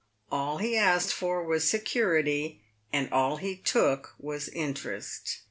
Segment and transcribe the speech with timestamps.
[0.31, 2.59] All he asked for was security,
[2.91, 5.37] and all he took was interest.